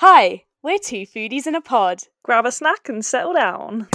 [0.00, 2.00] Hi, we're two foodies in a pod.
[2.22, 3.88] Grab a snack and settle down.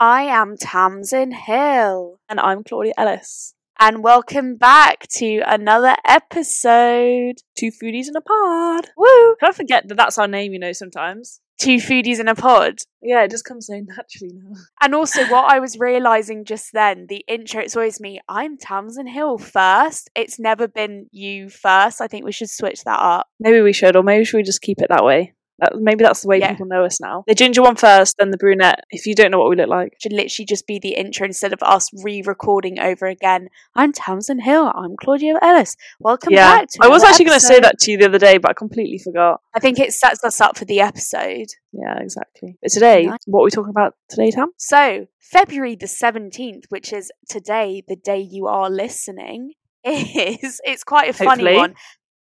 [0.00, 3.54] I am Tamsin Hill, And I'm Claudia Ellis.
[3.78, 7.36] and welcome back to another episode.
[7.56, 8.90] Two foodies in a pod.
[8.96, 9.36] Woo!
[9.38, 11.40] Can I forget that that's our name, you know, sometimes?
[11.58, 12.78] Two foodies in a pod.
[13.00, 14.54] Yeah, it just comes so naturally now.
[14.82, 18.20] And also, what I was realizing just then, the intro, it's always me.
[18.28, 20.10] I'm Tamsin Hill first.
[20.14, 22.00] It's never been you first.
[22.00, 23.28] I think we should switch that up.
[23.38, 25.34] Maybe we should, or maybe should we just keep it that way?
[25.60, 26.50] That, maybe that's the way Yeah.
[26.50, 27.24] people know us now.
[27.26, 29.94] The ginger one first, then the brunette, if you don't know what we look like.
[30.00, 33.48] Should literally just be the intro instead of us re-recording over again.
[33.74, 34.72] I'm Tamsin Hill.
[34.74, 35.76] I'm Claudia Ellis.
[36.00, 36.56] Welcome yeah.
[36.56, 38.50] back to I was actually going to say that to you the other day, but
[38.50, 39.40] I completely forgot.
[39.54, 41.46] I think it sets us up for the episode.
[41.72, 42.56] Yeah, exactly.
[42.60, 43.18] But today, Nice.
[43.26, 44.50] what are we talking about today, Tam?
[44.56, 49.52] So, February the 17th, which is today, the day you are listening,
[49.84, 51.74] is it's quite a funny one.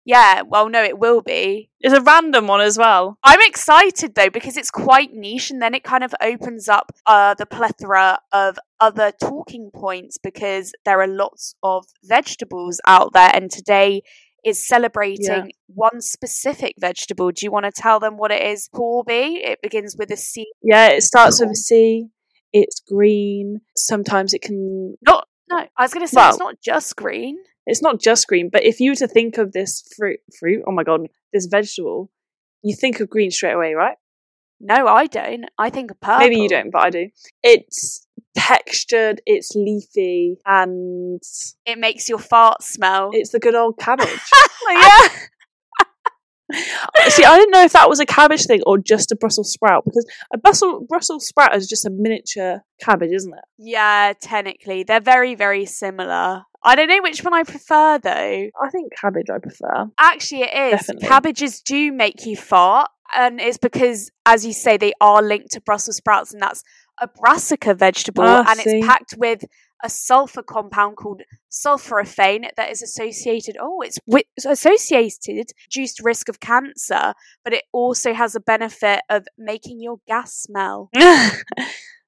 [0.06, 1.68] Yeah, well, no, it will be.
[1.80, 3.18] It's a random one as well.
[3.24, 7.34] I'm excited though because it's quite niche and then it kind of opens up uh,
[7.34, 13.50] the plethora of other talking points because there are lots of vegetables out there and
[13.50, 14.02] today
[14.44, 17.32] is celebrating one specific vegetable.
[17.32, 19.42] Do you want to tell them what it is, Corby?
[19.42, 20.46] It begins with a C.
[20.62, 22.06] Yeah, it starts with a C.
[22.52, 23.62] It's green.
[23.76, 27.38] Sometimes it can Not no, I was going to say it's not just green.
[27.66, 30.72] It's not just green, but if you were to think of this fruit, fruit, oh
[30.72, 32.10] my god, this vegetable,
[32.62, 33.96] you think of green straight away, right?
[34.60, 35.44] No, I don't.
[35.58, 36.20] I think of purple.
[36.20, 37.08] Maybe you don't, but I do.
[37.42, 38.06] It's
[38.36, 41.20] textured, it's leafy, and
[41.66, 43.10] It makes your fart smell.
[43.12, 44.08] it's the good old cabbage.
[44.70, 45.08] yeah.
[47.08, 49.84] See, I didn't know if that was a cabbage thing or just a Brussels sprout
[49.84, 53.44] because a Brussels Brussels sprout is just a miniature cabbage, isn't it?
[53.58, 54.84] Yeah, technically.
[54.84, 56.44] They're very, very similar.
[56.66, 58.10] I don't know which one I prefer though.
[58.62, 59.86] I think cabbage I prefer.
[59.98, 60.80] Actually, it is.
[60.80, 61.08] Definitely.
[61.08, 65.60] Cabbages do make you fart, and it's because, as you say, they are linked to
[65.60, 66.62] Brussels sprouts, and that's
[67.00, 68.78] a brassica vegetable, Ah, and see.
[68.78, 69.44] it's packed with
[69.84, 71.20] a sulfur compound called
[71.52, 73.56] sulforaphane that is associated.
[73.60, 77.12] Oh, it's wi- it's associated reduced risk of cancer,
[77.44, 80.88] but it also has a benefit of making your gas smell.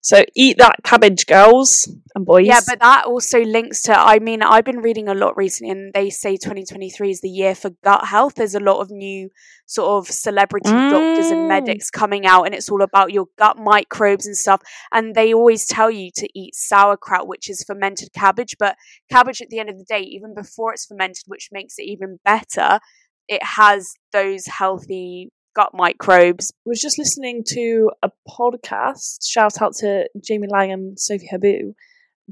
[0.00, 2.46] so eat that cabbage, girls and boys.
[2.46, 3.98] Yeah, but that also links to.
[3.98, 7.54] I mean, I've been reading a lot recently, and they say 2023 is the year
[7.54, 8.34] for gut health.
[8.36, 9.30] There's a lot of new
[9.66, 11.48] sort of celebrity doctors and Mm.
[11.48, 14.62] medics coming out, and it's all about your gut microbes and stuff.
[14.92, 18.56] And they always tell you to eat sauerkraut, which is fermented cabbage.
[18.58, 18.76] But
[19.10, 22.18] cabbage, at the end of the day, even before it's fermented, which makes it even
[22.24, 22.78] better,
[23.26, 26.52] it has those healthy gut microbes.
[26.64, 29.26] was just listening to a podcast.
[29.28, 31.74] Shout out to Jamie Laing and Sophie Habboo.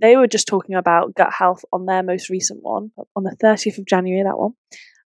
[0.00, 3.78] They were just talking about gut health on their most recent one, on the 30th
[3.78, 4.52] of January, that one.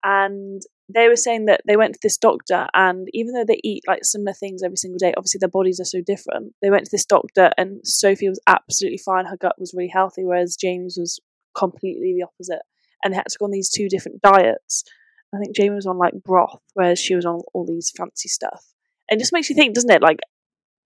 [0.04, 0.62] And
[0.94, 4.06] they were saying that they went to this doctor, and even though they eat like
[4.06, 6.54] similar things every single day, obviously their bodies are so different.
[6.62, 9.26] They went to this doctor, and Sophie was absolutely fine.
[9.26, 11.20] Her gut was really healthy, whereas Jamie's was
[11.58, 12.62] completely the opposite.
[13.04, 14.84] And they had to go on these two different diets.
[15.34, 18.64] I think Jamie was on like broth, whereas she was on all these fancy stuff.
[19.10, 20.02] It just makes you think, doesn't it?
[20.02, 20.20] Like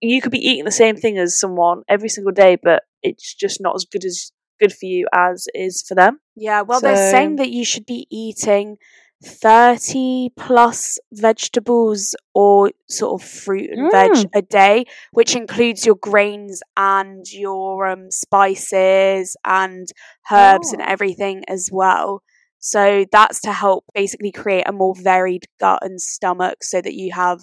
[0.00, 3.60] you could be eating the same thing as someone every single day, but it's just
[3.60, 6.20] not as good as good for you as is for them.
[6.34, 8.76] Yeah, well, they're saying that you should be eating
[9.24, 14.30] 30 plus vegetables or sort of fruit and veg Mm.
[14.34, 19.88] a day, which includes your grains and your um, spices and
[20.30, 20.86] herbs and Oh.
[20.86, 22.22] everything as well.
[22.58, 27.12] So that's to help basically create a more varied gut and stomach so that you
[27.12, 27.40] have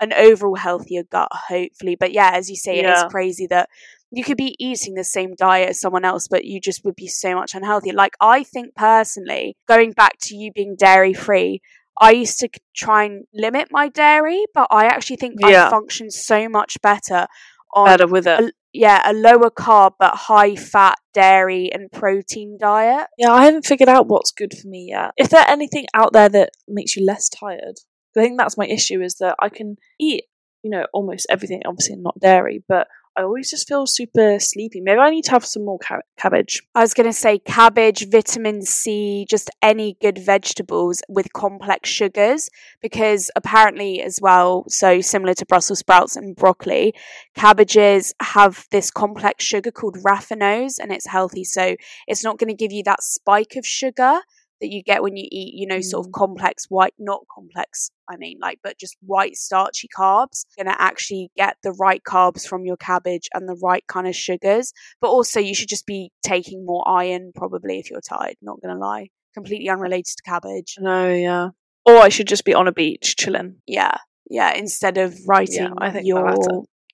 [0.00, 1.96] an overall healthier gut, hopefully.
[1.98, 3.68] But yeah, as you say, it is crazy that
[4.10, 7.08] you could be eating the same diet as someone else, but you just would be
[7.08, 7.94] so much unhealthier.
[7.94, 11.60] Like, I think personally, going back to you being dairy free,
[12.00, 15.66] I used to try and limit my dairy, but I actually think Yeah.
[15.66, 17.26] I function so much better
[17.72, 18.54] on Better with it.
[18.74, 23.06] Yeah, a lower carb but high fat dairy and protein diet.
[23.16, 25.12] Yeah, I haven't figured out what's good for me yet.
[25.16, 27.76] If there anything out there that makes you less tired,
[28.16, 30.24] I think that's my issue is that I can eat,
[30.64, 34.80] you know, almost everything, obviously not dairy, but I always just feel super sleepy.
[34.80, 36.62] Maybe I need to have some more ca- cabbage.
[36.74, 42.50] I was going to say cabbage, vitamin C, just any good vegetables with complex sugars,
[42.82, 46.92] because apparently, as well, so similar to Brussels sprouts and broccoli,
[47.36, 51.44] cabbages have this complex sugar called raffinose and it's healthy.
[51.44, 51.76] So
[52.08, 54.22] it's not going to give you that spike of sugar
[54.60, 56.14] that you get when you eat, you know, sort of mm.
[56.14, 60.44] complex white, not complex, I mean, like, but just white starchy carbs.
[60.56, 64.06] You're going to actually get the right carbs from your cabbage and the right kind
[64.06, 64.72] of sugars.
[65.00, 68.74] But also, you should just be taking more iron probably if you're tired, not going
[68.74, 69.08] to lie.
[69.34, 70.76] Completely unrelated to cabbage.
[70.78, 71.48] No, yeah.
[71.86, 73.56] Or I should just be on a beach chilling.
[73.66, 73.96] Yeah,
[74.30, 74.54] yeah.
[74.54, 76.34] Instead of writing I think your.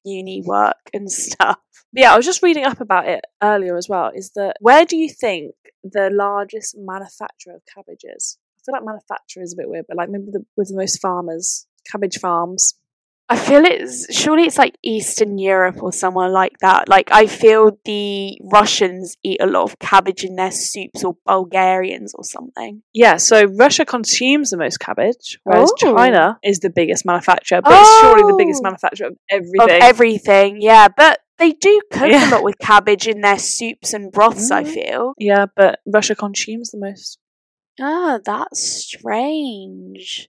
[0.04, 1.58] Uni work and stuff.
[1.92, 4.10] But yeah, I was just reading up about it earlier as well.
[4.14, 8.38] Is that where do you think the largest manufacturer of cabbage is?
[8.58, 11.00] I feel like manufacturer is a bit weird, but like maybe the, with the most
[11.00, 12.74] farmers, cabbage farms.
[13.32, 16.88] I feel it's surely it's like Eastern Europe or somewhere like that.
[16.88, 22.12] Like I feel the Russians eat a lot of cabbage in their soups or Bulgarians
[22.14, 22.82] or something.
[22.92, 25.76] Yeah, so Russia consumes the most cabbage, whereas Oh.
[25.94, 28.68] China is the biggest manufacturer, but it's surely the biggest Oh.
[28.68, 29.60] manufacturer of everything.
[29.76, 30.88] Of everything, yeah.
[30.88, 32.28] But they do cook Yeah.
[32.28, 34.74] a lot with cabbage in their soups and broths, I Mhm.
[34.74, 35.14] feel.
[35.18, 37.18] yeah, but Russia consumes the most.
[37.80, 40.28] Ah, that's strange.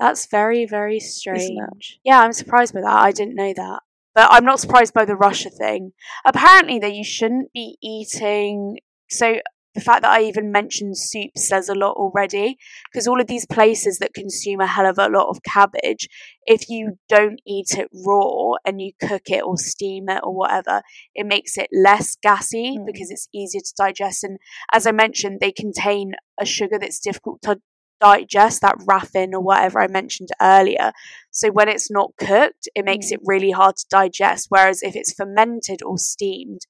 [0.00, 2.00] That's very, very strange.
[2.04, 3.02] Yeah, I'm surprised by that.
[3.02, 3.80] I didn't know that.
[4.14, 5.92] But I'm not surprised by the Russia thing.
[6.24, 8.78] Apparently, that you shouldn't be eating.
[9.08, 9.36] So,
[9.74, 12.56] the fact that I even mentioned soup says a lot already.
[12.90, 16.08] Because all of these places that consume a hell of a lot of cabbage,
[16.44, 20.82] if you don't eat it raw and you cook it or steam it or whatever,
[21.14, 22.86] it makes it less gassy Mm.
[22.86, 24.24] because it's easier to digest.
[24.24, 24.38] And
[24.72, 27.60] as I mentioned, they contain a sugar that's difficult to
[28.00, 30.92] digest, that raffin or whatever I mentioned earlier.
[31.30, 33.12] So when it's not cooked, it makes Mm.
[33.14, 34.46] it really hard to digest.
[34.48, 36.60] Whereas if it's fermented or steamed,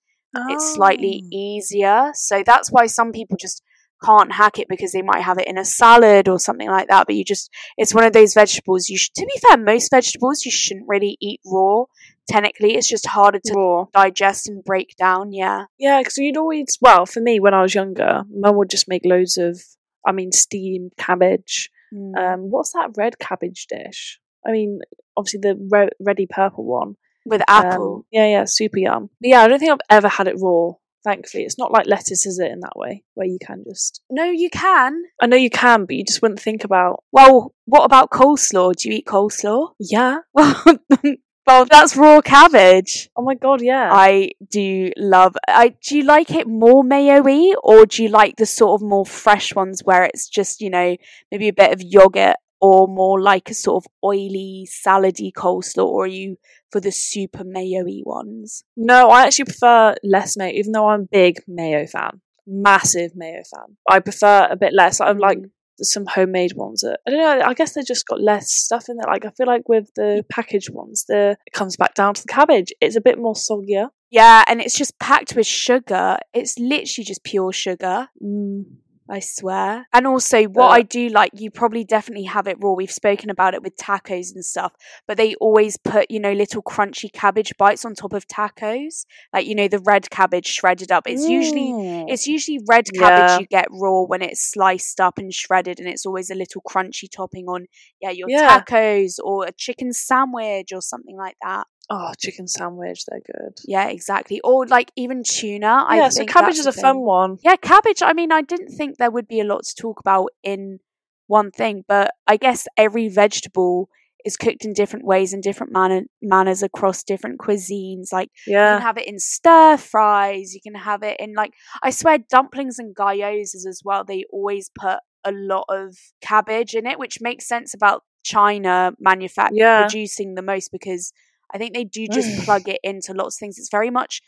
[0.49, 1.29] it's slightly Oh.
[1.33, 2.11] easier.
[2.15, 3.63] So that's why some people just
[4.05, 7.07] can't hack it because they might have it in a salad or something like that.
[7.07, 10.45] But you just, it's one of those vegetables you should, to be fair, most vegetables
[10.45, 11.85] you shouldn't really eat raw.
[12.29, 13.85] Technically, it's just harder to raw.
[13.93, 15.33] digest and break down.
[15.33, 15.65] Yeah.
[15.79, 19.03] Yeah, because you'd always, well, for me, when I was younger, mum would just make
[19.05, 19.61] loads of,
[20.07, 21.71] I mean, steamed cabbage.
[21.95, 22.17] Mm.
[22.17, 24.19] Um, what's that red cabbage dish?
[24.47, 24.81] I mean,
[25.17, 26.97] obviously the re- ready purple one.
[27.27, 28.07] With Um, apple.
[28.11, 29.11] yeah, yeah, super yum.
[29.21, 30.73] But yeah, I don't think I've ever had it raw.
[31.05, 32.51] Thankfully, it's not like lettuce, is it?
[32.53, 34.03] In that way, where you can just.
[34.11, 35.03] no, you can.
[35.21, 37.03] I know you can, but you just wouldn't think about.
[37.13, 38.75] Well, what about coleslaw?
[38.77, 39.71] Do you eat coleslaw?
[39.79, 40.19] Yeah.
[40.35, 40.63] Well,
[41.47, 43.11] well, that's raw cabbage.
[43.17, 43.91] Oh my god, yeah.
[43.93, 45.37] I do love.
[45.49, 49.07] I do you like it more mayo-y, or do you like the sort of more
[49.07, 50.97] fresh ones where it's just you know
[51.31, 56.05] maybe a bit of yogurt, or more like a sort of oily salady coleslaw, or
[56.05, 56.37] are you
[56.71, 58.65] for the super mayo-y ones?
[58.77, 62.21] No, I actually prefer less mayo, even though I'm a big mayo fan.
[62.47, 63.77] Massive mayo fan.
[63.89, 65.01] I prefer a bit less.
[65.01, 65.51] I'm like Mm.
[65.83, 66.81] Some homemade ones.
[66.81, 67.47] That, I don't know.
[67.47, 69.07] I guess they just got less stuff in there.
[69.07, 72.29] Like I feel like with the packaged ones, the it comes back down to the
[72.29, 72.73] cabbage.
[72.81, 73.89] It's a bit more soggier.
[74.11, 76.19] Yeah, and it's just packed with sugar.
[76.35, 78.09] It's literally just pure sugar.
[78.23, 78.65] Mm.
[79.11, 79.87] I swear.
[79.93, 82.73] And also, what But- I do like, you probably definitely have it raw.
[82.73, 84.73] We've spoken about it with tacos and stuff,
[85.09, 89.05] but they always put, you know, little crunchy cabbage bites on top of tacos.
[89.33, 91.09] Like, you know, the red cabbage shredded up.
[91.09, 91.73] It's usually.
[91.73, 92.05] Mm.
[92.09, 93.39] It's usually red cabbage Yeah.
[93.41, 97.09] you get raw when it's sliced up and shredded, and it's always a little crunchy
[97.11, 97.67] topping on,
[98.01, 98.61] yeah, your Yeah.
[98.61, 101.67] tacos or a chicken sandwich or something like that.
[101.91, 103.05] Oh chicken sandwich.
[103.07, 103.59] They're good.
[103.67, 104.41] Yeah, exactly.
[104.43, 105.85] Or like even tuna.
[105.89, 106.83] I yeah, so cabbage is a thing.
[106.83, 107.37] fun one.
[107.43, 108.03] Yeah, cabbage.
[108.03, 110.79] I mean, I didn't think there would be a lot to talk about in
[111.27, 113.89] one thing, but I guess every vegetable
[114.25, 118.13] is cooked in different ways and different manner, manners across different cuisines.
[118.13, 121.53] Like you can have it in stir fries, you can have it in like
[121.83, 124.05] I swear dumplings and gyozas as well.
[124.05, 129.51] They always put a lot of cabbage in it, which makes sense about China manufact
[129.53, 129.83] Yeah.
[129.83, 131.13] producing the most because
[131.53, 132.45] I think they do just mm.
[132.45, 133.59] plug it into lots of things.
[133.59, 134.23] It's very much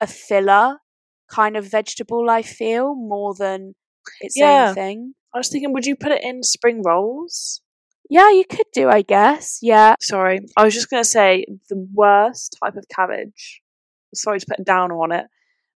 [0.00, 0.78] a filler
[1.30, 3.74] kind of vegetable, I feel, more than
[4.20, 4.68] its Yeah.
[4.68, 5.14] own thing.
[5.32, 7.60] I was thinking, would you put it in spring rolls?
[8.10, 9.58] Yeah, you could do, I guess.
[9.62, 9.94] Yeah.
[10.00, 13.62] Sorry, I was just going to say the worst type of cabbage.
[14.14, 15.26] Sorry to put down on it,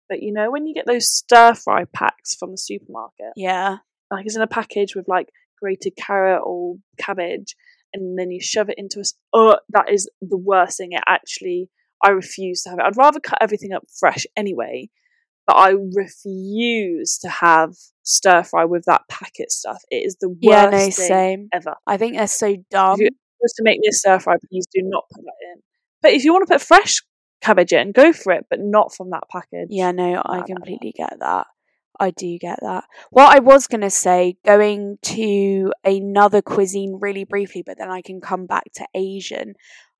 [0.08, 3.78] but you know when you get those stir fry packs from the supermarket, Yeah.
[4.10, 5.28] like it's in a package with like
[5.60, 7.54] grated carrot or cabbage,
[7.94, 9.00] and then you shove it into a.
[9.00, 10.92] s- Oh, that is the worst thing.
[10.92, 11.70] It actually,
[12.02, 12.84] I refuse to have it.
[12.84, 14.90] I'd rather cut everything up fresh anyway,
[15.46, 19.80] but I refuse to have stir fry with that packet stuff.
[19.90, 21.48] It is the worst Yeah, no, thing same.
[21.52, 21.74] ever.
[21.86, 22.94] I think they're so dumb.
[23.00, 25.62] If you- Just to make me a stir fry, please do not put that in.
[26.02, 27.02] But if you want to put fresh
[27.42, 29.68] cabbage in, go for it, but not from that package.
[29.70, 31.46] Yeah, no, I completely get that.
[32.00, 32.84] I do get that.
[33.10, 38.02] What I was going to say, going to another cuisine really briefly, but then I
[38.02, 39.54] can come back to Asian.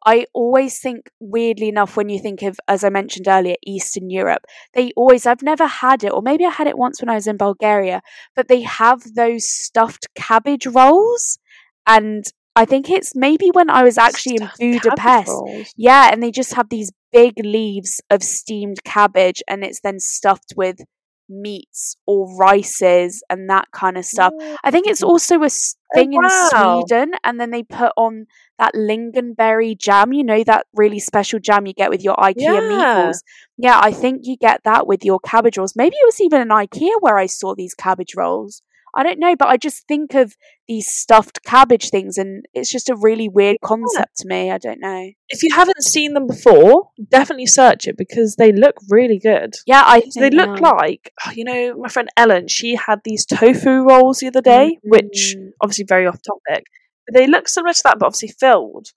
[0.07, 4.45] I always think, weirdly enough, when you think of, as I mentioned earlier, Eastern Europe,
[4.75, 7.27] they always, I've never had it, or maybe I had it once when I was
[7.27, 8.03] in Bulgaria,
[8.37, 11.39] but they have those stuffed cabbage rolls.
[11.87, 12.25] And
[12.57, 15.33] I think it's maybe when I was actually Stuffed in Budapest.
[15.77, 20.53] Yeah, and they just have these big leaves of steamed cabbage, and it's then stuffed
[20.55, 20.81] with
[21.29, 24.33] meats or rices and that kind of stuff.
[24.63, 25.49] I think it's also a Oh,
[25.95, 26.21] thing in.
[26.51, 28.27] Sweden, and then they put on
[28.59, 30.13] that lingonberry jam.
[30.13, 32.61] You know that really special jam you get with your IKEA Yeah.
[32.61, 33.23] meatballs.
[33.57, 35.75] Yeah, I think you get that with your cabbage rolls.
[35.77, 38.63] Maybe it was even an IKEA where I saw these cabbage rolls.
[38.97, 40.37] I don't know, but I just think of
[40.69, 44.51] these stuffed cabbage things, and it's just a really weird concept to me.
[44.51, 45.11] I don't know.
[45.29, 49.55] If you haven't seen them before, definitely search it because they look really good.
[49.67, 50.73] Yeah, I they look now.
[50.77, 54.79] like, oh, you know, my friend Ellen, she had these tofu rolls the other day,
[54.83, 55.51] which Mm.
[55.61, 56.65] obviously very off topic.
[57.07, 58.89] But they look similar to that, but obviously filled.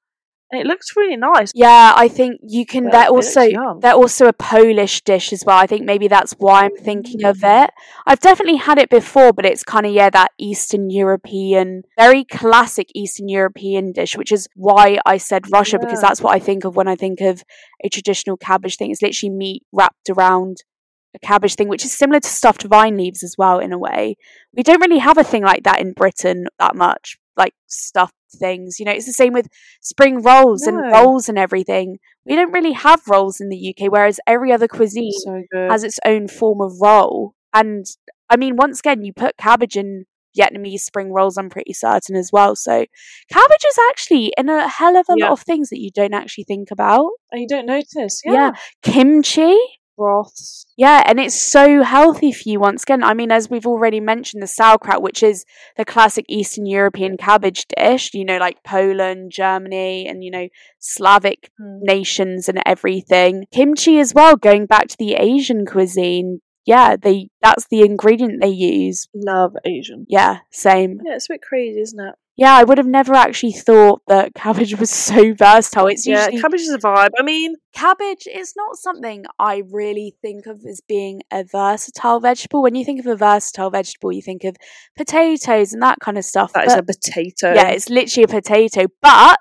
[0.49, 1.51] And it looks really nice.
[1.53, 2.85] Yeah, I think you can.
[2.85, 3.49] But They're also
[3.81, 5.57] they're also a Polish dish as well.
[5.57, 7.65] I think maybe that's why I'm thinking of Mm.
[7.65, 7.71] it.
[8.05, 12.87] I've definitely had it before, but it's kind of yeah that Eastern European, very classic
[12.95, 16.77] Eastern European dish, which is why I said Russia because that's what I think of
[16.77, 17.43] when I think of
[17.83, 18.91] a traditional cabbage thing.
[18.91, 20.63] It's literally meat wrapped around
[21.13, 24.15] a cabbage thing, which is similar to stuffed vine leaves as well in a way.
[24.55, 28.79] We don't really have a thing like that in Britain that much, like stuffed things.
[28.79, 29.47] You know, it's the same with
[29.81, 31.97] spring rolls and rolls and everything.
[32.25, 35.99] We don't really have rolls in the UK, whereas every other cuisine So has its
[36.05, 37.33] own form of roll.
[37.53, 37.85] And
[38.29, 40.05] I mean, once again, you put cabbage in
[40.37, 42.55] Vietnamese spring rolls, I'm pretty certain as well.
[42.55, 42.85] So
[43.31, 45.25] cabbage is actually in a hell of a Yeah.
[45.25, 47.09] lot of things that you don't actually think about.
[47.31, 48.21] and you don't notice.
[48.23, 48.33] Yeah.
[48.33, 48.51] Yeah.
[48.83, 49.57] Kimchi.
[49.97, 50.65] Broths.
[50.77, 53.03] Yeah, and it's so healthy for you once again.
[53.03, 55.43] I mean, as we've already mentioned, the sauerkraut, which is
[55.75, 60.47] the classic Eastern European cabbage dish, you know, like Poland, Germany, and, you know,
[60.79, 61.79] Slavic Mm.
[61.81, 63.45] nations and everything.
[63.51, 66.41] Kimchi as well, going back to the Asian cuisine.
[66.65, 69.07] Yeah, they that's the ingredient they use.
[69.15, 70.05] Love Asian.
[70.09, 70.99] Yeah, same.
[71.03, 72.15] Yeah, it's a bit crazy, isn't it?
[72.37, 75.87] Yeah, I would have never actually thought that cabbage was so versatile.
[75.87, 77.09] It's yeah, usually cabbage is a vibe.
[77.19, 82.61] I mean, cabbage is not something I really think of as being a versatile vegetable.
[82.61, 84.55] When you think of a versatile vegetable, you think of
[84.95, 86.53] potatoes and that kind of stuff.
[86.53, 87.53] that is but- a potato.
[87.55, 88.85] yeah, it's literally a potato.
[89.01, 89.39] But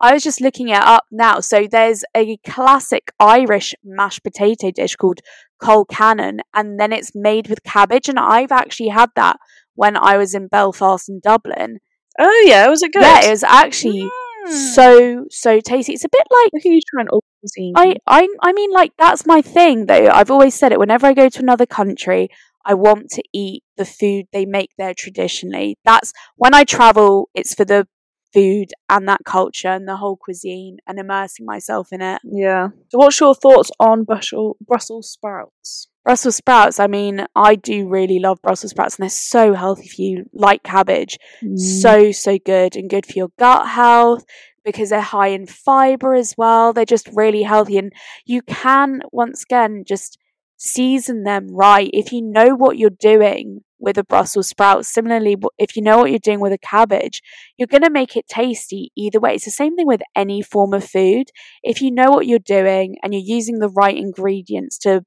[0.00, 1.40] I was just looking it up now.
[1.40, 5.20] So there's a classic Irish mashed potato dish called
[5.62, 8.08] Colcannon, and then it's made with cabbage.
[8.08, 9.36] And I've actually had that
[9.74, 11.80] when I was in Belfast and Dublin.
[12.18, 13.02] Oh yeah, it was it good?
[13.02, 14.08] Yeah, it was actually
[14.46, 14.74] Mm.
[14.74, 15.92] so so tasty.
[15.92, 17.74] It's a bit like Look at you trying all cuisine.
[17.76, 20.08] I, I I mean like that's my thing though.
[20.08, 22.28] I've always said it whenever I go to another country,
[22.64, 25.76] I want to eat the food they make there traditionally.
[25.84, 27.86] That's when I travel, it's for the
[28.32, 32.20] food and that culture and the whole cuisine and immersing myself in it.
[32.24, 32.68] yeah.
[32.90, 35.88] So, what's your thoughts on Brussels Brussels sprouts?
[36.08, 40.00] Brussels sprouts, I mean, I do really love Brussels sprouts and they're so healthy for
[40.00, 41.18] you, like cabbage.
[41.44, 41.58] Mm.
[41.58, 44.24] so so good and good for your gut health
[44.64, 47.92] because they're high in fiber as well they're just really healthy and
[48.24, 50.16] you can once again just
[50.56, 55.76] season them right if you know what you're doing with a brussels sprout similarly if
[55.76, 57.22] you know what you're doing with a cabbage
[57.56, 60.72] you're going to make it tasty either way it's the same thing with any form
[60.72, 61.28] of food
[61.62, 65.02] if you know what you're doing and you're using the right ingredients to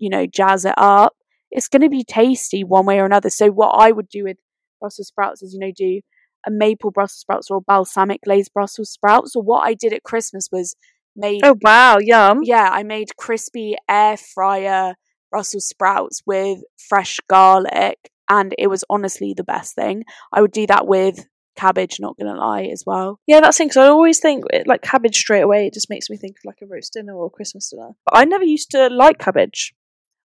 [0.00, 1.14] you know jazz it up
[1.52, 4.36] it's going to be tasty one way or another so what i would do with
[4.80, 6.00] Brussels sprouts is, you know, do
[6.46, 9.36] a maple Brussels sprouts or a balsamic glazed Brussels sprouts.
[9.36, 10.74] Or what I did at Christmas was
[11.14, 12.40] made, Oh wow, yum!
[12.42, 14.94] yeah, I made crispy air fryer
[15.30, 20.04] Brussels sprouts with fresh garlic, and it was honestly the best thing.
[20.32, 21.26] I would do that with
[21.56, 23.20] cabbage, not gonna lie, as well.
[23.26, 25.66] Yeah, that's because I always think eh, like cabbage straight away.
[25.66, 27.90] It just makes me think of like a roast dinner or a Christmas dinner.
[28.06, 29.74] But I never used to like cabbage.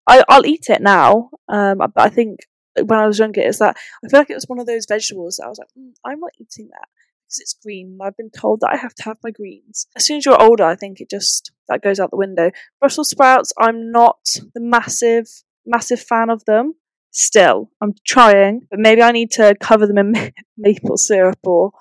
[0.07, 2.41] I, I'll eat it now, um, but I think
[2.83, 5.37] when I was younger, it's that I feel like it was one of those vegetables
[5.37, 6.87] that I was like, mm, I'm not eating that
[7.25, 7.97] because it's green.
[8.01, 9.87] I've been told that I have to have my greens.
[9.95, 12.51] As soon as you're older, I think it just that goes out the window.
[12.79, 14.19] Brussels sprouts, I'm not
[14.53, 15.27] the massive,
[15.65, 16.75] massive fan of them.
[17.11, 21.71] Still, I'm trying, but maybe I need to cover them in ma- maple syrup or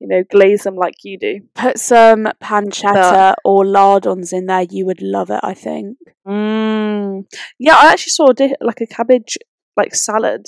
[0.00, 1.40] you know, glaze them like you do.
[1.54, 5.98] Put some pancetta or lardons in there, you would love it, I think.
[6.26, 7.24] Mm.
[7.58, 9.38] Yeah, I actually saw a like a cabbage
[9.76, 10.46] like salad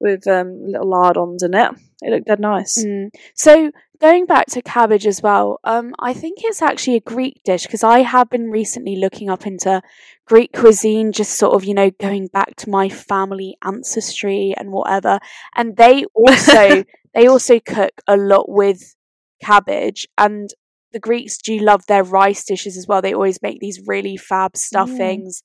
[0.00, 1.70] with um, little lardons in it.
[2.02, 2.76] It looked dead nice.
[2.84, 3.08] Mm.
[3.34, 7.64] So going back to cabbage as well, um, I think it's actually a Greek dish
[7.64, 9.82] because I have been recently looking up into
[10.26, 15.18] Greek cuisine, just sort of you know going back to my family ancestry and whatever.
[15.54, 16.84] And they also
[17.16, 18.94] they also cook a lot with
[19.42, 20.50] cabbage, and
[20.92, 23.02] the Greeks do love their rice dishes as well.
[23.02, 25.42] They always make these really fab stuffings.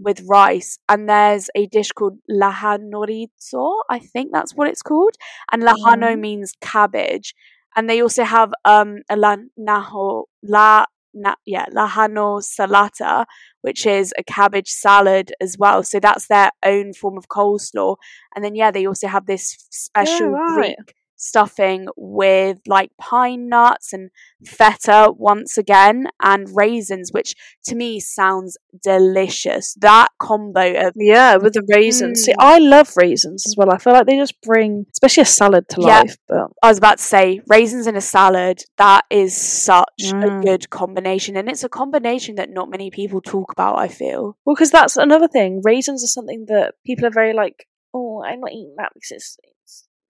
[0.00, 3.82] With rice, and there's a dish called lahanorizo.
[3.88, 5.14] I think that's what it's called
[5.52, 6.20] and lahano Mhm.
[6.20, 7.34] means cabbage
[7.76, 13.24] and they also have um a la naho la na- yeah, lahano salata,
[13.62, 15.82] which is a cabbage salad as well.
[15.84, 17.96] So that's their own form of coleslaw.
[18.34, 20.76] And then yeah, they also have this special right.
[20.76, 24.10] Greek stuffing with like pine nuts and
[24.44, 29.74] feta once again and raisins, which to me sounds delicious.
[29.80, 32.22] That combo of Yeah, with the raisins.
[32.24, 32.36] See, Mm.
[32.40, 33.70] I love raisins as well.
[33.70, 36.00] I feel like they just bring, especially a salad to Yeah.
[36.00, 36.16] life.
[36.28, 38.62] But I was about to say raisins in a salad.
[38.78, 40.42] That is such a Mm.
[40.42, 43.78] good combination, and it's a combination that not many people talk about.
[43.78, 44.36] I feel.
[44.44, 45.60] well, because that's another thing.
[45.64, 49.38] Raisins are something that people are very like, oh, I'm not eating that because it's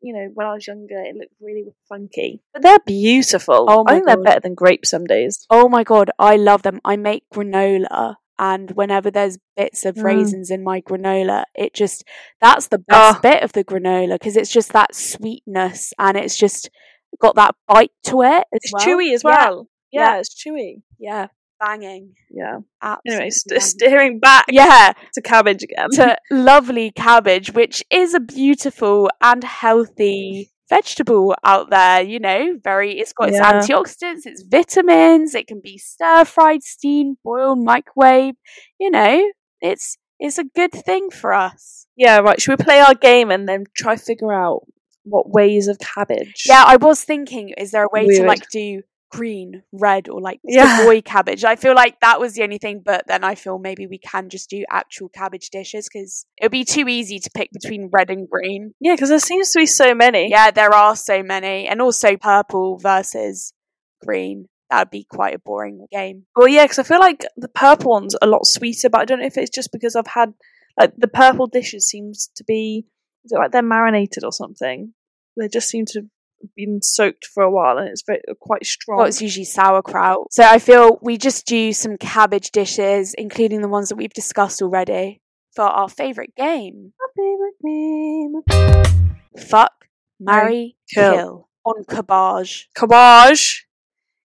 [0.04, 2.40] you know, when I was younger, it looked really funky.
[2.52, 3.66] But they're beautiful.
[3.68, 4.24] Oh my I think they're God.
[4.24, 5.46] better than grapes some days.
[5.48, 6.80] Oh my god, I love them.
[6.84, 8.16] I make granola.
[8.38, 10.04] And whenever there's bits of Mm.
[10.04, 12.04] raisins in my granola, it just
[12.40, 13.20] that's the best Ah.
[13.22, 16.68] bit of the granola because it's just that sweetness and it's just
[17.20, 18.44] got that bite to it.
[18.52, 18.82] As It's well.
[18.86, 19.68] chewy as Yeah, well.
[19.92, 20.18] Yeah, Yeah.
[20.18, 20.82] it's chewy.
[20.98, 21.28] Yeah,
[21.60, 22.14] banging.
[22.30, 22.58] Yeah.
[22.82, 23.14] Absolutely.
[23.14, 25.90] Anyway, st- steering back yeah, to cabbage again.
[25.92, 32.02] to lovely cabbage, which is a beautiful and healthy vegetable out there.
[32.02, 32.98] You know, very.
[32.98, 33.52] It's got its Yeah.
[33.60, 35.34] antioxidants, its vitamins.
[35.34, 38.34] It can be stir fried, steamed, boiled, microwave.
[38.78, 39.30] You know,
[39.60, 41.86] it's it's a good thing for us.
[41.96, 42.40] yeah, right.
[42.40, 44.62] Should we play our game and then try figure out
[45.04, 46.44] what ways of cabbage?
[46.46, 48.82] Yeah, I was thinking, is there a way We to like do
[49.14, 50.78] green, red, or like Yeah.
[50.78, 51.44] Savoy cabbage?
[51.44, 54.28] I feel like that was the only thing, but then I feel maybe we can
[54.28, 58.10] just do actual cabbage dishes because it would be too easy to pick between red
[58.10, 58.74] and green.
[58.80, 60.30] Yeah, because there seems to be so many.
[60.30, 63.52] Yeah, there are so many, and also purple versus
[64.04, 64.46] green.
[64.70, 66.26] That would be quite a boring game.
[66.34, 69.04] Well, yeah, because I feel like the purple one's are a lot sweeter, but I
[69.04, 70.34] don't know if it's just because I've had
[70.78, 72.86] like the purple dishes seems to be
[73.24, 74.92] is it like they're marinated or something.
[75.36, 76.02] They just seem to
[76.56, 78.98] been soaked for a while, and it's very quite strong.
[78.98, 80.32] Well, it's usually sauerkraut.
[80.32, 84.62] So I feel we just do some cabbage dishes, including the ones that we've discussed
[84.62, 85.20] already,
[85.54, 86.92] for our favourite game.
[86.98, 89.14] My favorite game.
[89.38, 89.72] Fuck,
[90.20, 91.14] marry, kill.
[91.14, 92.68] kill, on Cabage.
[92.74, 93.66] Cabage.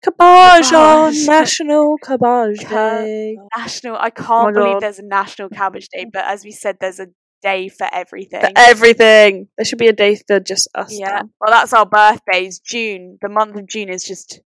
[0.02, 3.36] Cabage on National Cabage Ca- Day.
[3.54, 3.96] National.
[3.96, 4.82] I can't believe God.
[4.82, 7.08] there's a National Cabbage Day, but as we said, there's a
[7.42, 8.40] day for everything.
[8.40, 9.48] For everything.
[9.56, 10.92] There should be a day for just us.
[10.98, 11.22] yeah.
[11.40, 12.60] Well, that's our birthdays.
[12.60, 13.18] June.
[13.22, 14.40] The month of June is just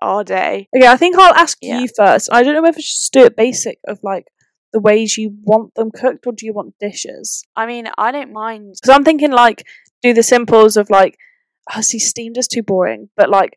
[0.00, 0.68] our day.
[0.76, 1.80] Okay, I think I'll ask Yeah.
[1.80, 2.28] you first.
[2.32, 4.26] I don't know whether to just do it basic of like
[4.72, 7.44] the ways you want them cooked or do you want dishes?
[7.54, 8.74] I mean, I don't mind.
[8.80, 9.64] Because I'm thinking like
[10.02, 11.16] do the simples of like,
[11.74, 13.56] oh, see, steamed is too boring, but like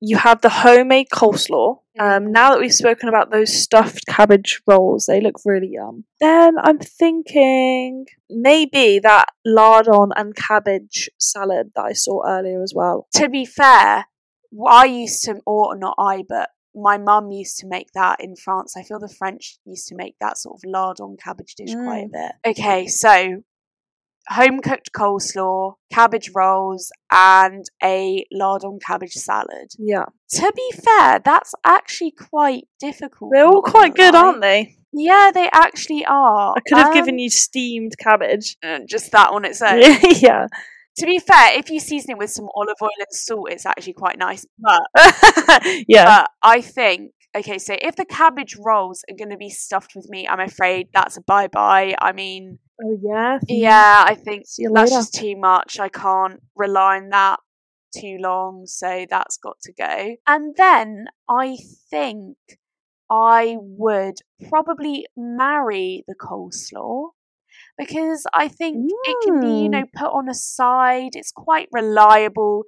[0.00, 1.79] you have the homemade coleslaw.
[2.00, 2.30] Um, Mm.
[2.32, 6.04] now that we've spoken about those stuffed cabbage rolls, they look really yum.
[6.20, 13.06] Then I'm thinking maybe that lardon and cabbage salad that I saw earlier as well.
[13.16, 14.06] To be fair,
[14.66, 18.76] I used to, or not I, but my mum used to make that in France.
[18.76, 22.08] I feel the French used to make that sort of lardon cabbage dish quite a
[22.12, 22.32] bit.
[22.58, 23.42] Okay, so
[24.30, 29.68] home cooked coleslaw, cabbage rolls, and a lardon cabbage salad.
[29.78, 33.32] Yeah, To be fair, that's actually quite difficult.
[33.34, 34.20] they're all quite good, lie.
[34.20, 34.76] aren't they?
[34.92, 36.54] Yeah, they actually are.
[36.56, 38.56] I could have Um, given you steamed cabbage.
[38.64, 39.80] uh, just that on its own.
[40.20, 40.46] yeah.
[40.98, 43.92] to be fair, if you season it with some olive oil and salt, it's actually
[43.94, 44.44] quite nice.
[44.58, 44.82] But,
[45.88, 46.04] yeah.
[46.04, 50.08] but I think okay, so if the cabbage rolls are going to be stuffed with
[50.08, 51.94] meat, I'm afraid that's a bye bye.
[52.00, 53.38] I mean, oh yeah.
[53.48, 55.78] yeah, I think that's just too much.
[55.78, 57.40] I can't rely on that
[57.96, 60.16] too long, so that's got to go.
[60.26, 61.56] And then I
[61.90, 62.36] think
[63.10, 64.16] I would
[64.48, 67.10] probably marry the coleslaw
[67.76, 69.72] because I think it can be, you Mm.
[69.72, 71.10] know, put on a side.
[71.14, 72.64] It's quite reliable.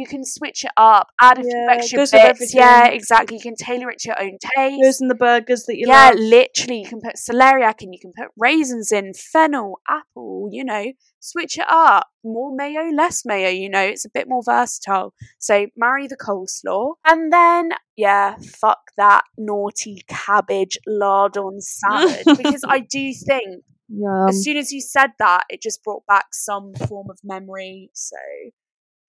[0.00, 2.54] You can switch it up, add a few Yeah, extra bits.
[2.54, 3.36] Yeah, exactly.
[3.36, 6.08] You can tailor it to your own taste Goes in the burgers that you yeah,
[6.10, 6.18] love.
[6.18, 10.86] literally, you can put celeriac in, you can put raisins in, fennel, apple, you know,
[11.18, 12.06] switch it up.
[12.24, 15.12] More mayo, less mayo, you know, it's a bit more versatile.
[15.38, 16.94] So marry the coleslaw.
[17.04, 22.24] And then, yeah, fuck that naughty cabbage lardon salad.
[22.38, 24.28] because I do think Yum.
[24.28, 27.90] as soon as you said that, it just brought back some form of memory.
[27.92, 28.16] So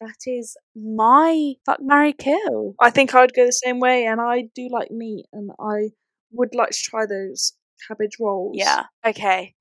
[0.01, 2.75] that is my fuck, marry, kill.
[2.79, 5.91] I think I would go the same way, and I do like meat, and I
[6.31, 7.53] would like to try those
[7.87, 8.55] cabbage rolls.
[8.57, 9.55] Yeah, okay.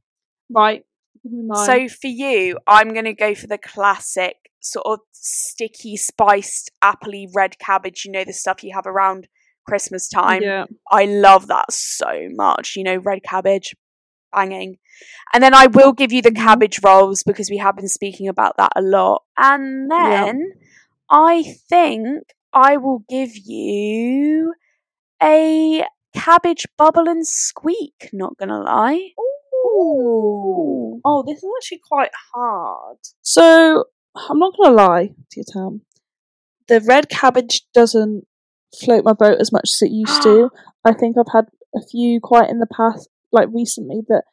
[0.52, 0.84] Right.
[1.22, 1.66] Give me mine.
[1.66, 7.26] So for you, I'm going to go for the classic sort of sticky, spiced, appley
[7.34, 8.04] red cabbage.
[8.04, 9.28] You know, the stuff you have around
[9.66, 10.42] Christmas time.
[10.42, 10.64] yeah.
[10.90, 12.74] I love that so much.
[12.76, 13.74] You know, red cabbage,
[14.32, 14.78] banging.
[15.32, 18.56] And then I will give you the cabbage rolls because we have been speaking about
[18.58, 19.22] that a lot.
[19.36, 20.52] And then
[21.08, 24.54] I think I will give you
[25.22, 29.10] a cabbage bubble and squeak, not gonna lie.
[29.20, 31.00] Ooh.
[31.04, 32.98] Oh, this is actually quite hard.
[33.22, 35.82] So, I'm not going to lie to you, Tam.
[36.68, 38.26] The red cabbage doesn't
[38.78, 40.50] float my boat as much as it used to.
[40.84, 44.24] I think I've had a few quite in the past, like recently, that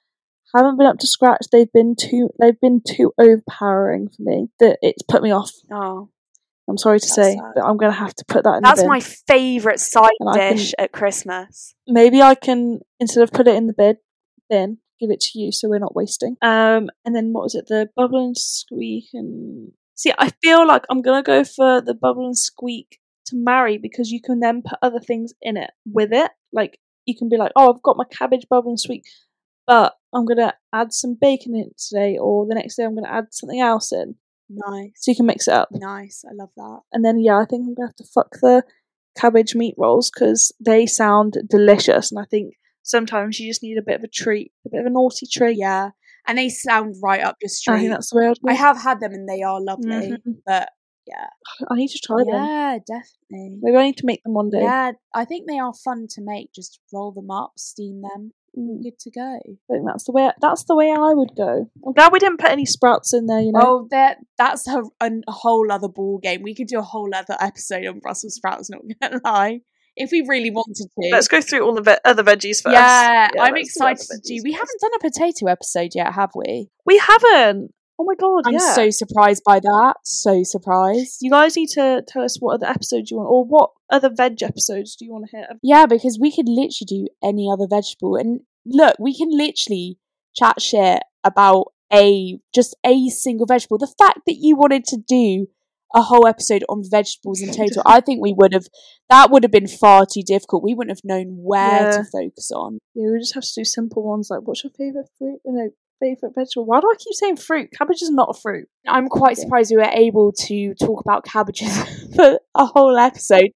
[0.56, 1.46] haven't been up to scratch.
[1.52, 4.48] They've been too, they've been too overpowering for me.
[4.60, 5.52] That it's put me off.
[5.72, 6.10] Oh,
[6.70, 7.52] I'm sorry to That's say, sad.
[7.56, 8.62] but I'm going to have to put that in.
[8.64, 11.76] that's my favourite side And I can- dish at Christmas.
[11.88, 13.96] maybe I can instead of put it in the bin,
[14.50, 16.36] bin give it to you so we're not wasting.
[16.42, 17.68] Um, and then what was it?
[17.68, 20.12] The bubble and squeak and see.
[20.18, 24.22] I feel like I'm gonna go for the bubble and squeak to marry because you
[24.22, 26.32] can then put other things in it with it.
[26.52, 29.04] Like you can be like, oh, I've got my cabbage bubble and squeak,
[29.68, 33.28] but I'm gonna add some bacon in today, or the next day I'm gonna add
[33.34, 34.16] something else in.
[34.50, 35.68] Nice, So you can mix it up.
[35.74, 36.24] nice.
[36.28, 36.80] I love that.
[36.94, 38.64] And then yeah, I think I'm gonna have to fuck the
[39.20, 42.54] cabbage meat rolls because they sound delicious, and I think
[42.84, 45.58] sometimes you just need a bit of a treat, a bit of a naughty treat.
[45.58, 45.90] Yeah,
[46.26, 47.80] and they sound right up your I street.
[47.80, 48.50] think that's the way I'd go.
[48.50, 50.42] I have had them and they are lovely, Mhm.
[50.46, 50.70] but
[51.06, 51.28] yeah,
[51.70, 52.28] I need to try them.
[52.46, 53.58] yeah, definitely.
[53.62, 54.62] Maybe I need to make them one day.
[54.62, 56.54] Yeah, I think they are fun to make.
[56.54, 58.84] Just roll them up, steam them, Mm.
[58.84, 59.40] good to go.
[59.46, 60.30] I think that's the way.
[60.42, 61.70] That's the way I would go.
[61.86, 63.40] I'm glad we didn't put any sprouts in there.
[63.40, 63.62] You know.
[63.64, 66.42] Oh, that that's a, a whole other ball game.
[66.44, 68.70] We could do a whole other episode on Brussels sprouts.
[68.70, 69.62] Not gonna lie,
[69.96, 71.10] if we really wanted to.
[71.12, 72.74] Let's go through all the ve- other veggies first.
[72.74, 74.42] yeah, I'm do other excited to do.
[74.44, 76.70] We haven't done a potato episode yet, have we?
[76.86, 77.74] We haven't.
[78.00, 78.44] Oh my god!
[78.46, 78.74] I'm yeah.
[78.74, 79.96] so surprised by that.
[80.04, 81.18] So surprised.
[81.22, 84.42] You guys need to tell us what other episodes you want, or what other veg
[84.44, 85.48] episodes do you want to hear?
[85.64, 88.16] Yeah, because we could literally do any other vegetable.
[88.16, 89.98] And look, we can literally
[90.36, 93.78] chat shit about a just a single vegetable.
[93.78, 95.48] The fact that you wanted to do
[95.96, 98.68] a whole episode on vegetables in total, I think we would have
[99.10, 100.64] that would have been far too difficult.
[100.64, 101.92] We wouldn't have known where Yeah.
[101.92, 102.80] to focus on.
[102.94, 105.40] Yeah, we just have to do simple ones like what's your favorite fruit?
[105.46, 106.66] No, favorite vegetable.
[106.66, 107.70] Why do I keep saying fruit?
[107.78, 108.68] Cabbage is not a fruit.
[108.88, 109.44] I'm quite Yeah.
[109.44, 111.76] surprised we were able to talk about cabbages
[112.16, 113.50] for a whole episode.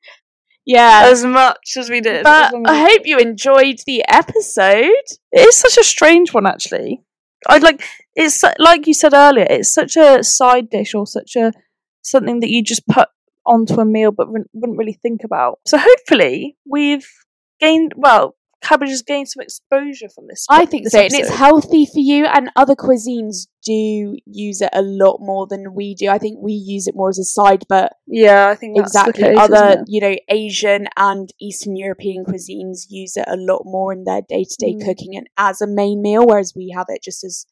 [0.65, 1.03] Yeah.
[1.05, 2.23] As much as we did.
[2.23, 4.91] but as long as- I hope you enjoyed the episode.
[5.31, 7.03] It is such a strange one, actually.
[7.47, 7.83] I like
[8.15, 9.47] it's like you said earlier.
[9.49, 11.51] It's such a side dish or such a
[12.03, 13.09] something that you just put
[13.47, 15.59] onto a meal, but wouldn't wouldn't really think about.
[15.65, 17.07] So hopefully we've
[17.59, 17.93] gained.
[17.95, 20.45] Well, cabbage has gained some exposure from this.
[20.49, 22.25] I think this so, and it's healthy for you.
[22.25, 26.09] And other cuisines do use it a lot more than we do.
[26.09, 29.37] I think we use it more as a side, but yeah, I think exactly case,
[29.37, 34.21] other, you know, Asian and Eastern European cuisines use it a lot more in their
[34.27, 37.45] day to day cooking and as a main meal, whereas we have it just as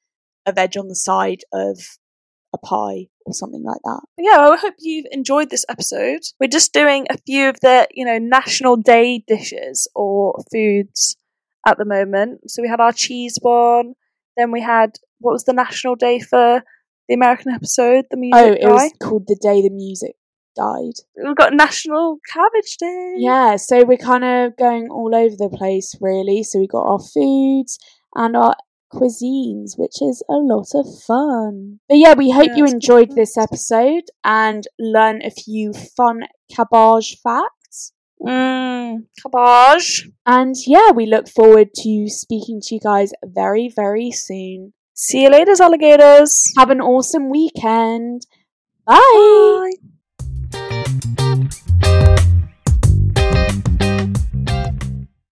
[0.45, 1.79] a veg on the side of
[2.53, 4.01] a pie or something like that.
[4.17, 6.21] But yeah, I hope you've enjoyed this episode.
[6.39, 11.15] We're just doing a few of the, you know, national day dishes or foods
[11.67, 12.49] at the moment.
[12.49, 13.93] So we had our cheese one,
[14.37, 16.63] then we had what was the national day for
[17.07, 18.69] the American episode, the music Oh, it guy.
[18.71, 20.15] was called The Day the Music
[20.55, 20.93] Died.
[21.23, 23.13] We've got National Cabbage Day.
[23.17, 26.43] Yeah, so we're kind of going all over the place, really.
[26.43, 27.79] So we got our foods
[28.15, 28.55] and our
[28.93, 31.79] cuisines, which is a lot of fun.
[31.87, 36.23] But yeah, we hope Yeah, you enjoyed this episode and learn a few fun
[36.53, 37.93] cabbage facts.
[38.21, 40.09] Mmm, cabbage.
[40.25, 44.73] And yeah, we look forward to speaking to you guys very, very soon.
[44.93, 46.51] See you later, alligators.
[46.57, 48.25] Have an awesome weekend.
[48.85, 49.71] Bye.
[50.51, 52.15] Bye.